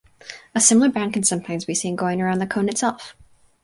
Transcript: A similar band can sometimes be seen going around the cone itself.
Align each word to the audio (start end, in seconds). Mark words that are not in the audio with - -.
A 0.55 0.59
similar 0.59 0.89
band 0.89 1.13
can 1.13 1.21
sometimes 1.21 1.65
be 1.65 1.75
seen 1.75 1.95
going 1.95 2.19
around 2.23 2.39
the 2.39 2.47
cone 2.47 2.69
itself. 2.69 3.15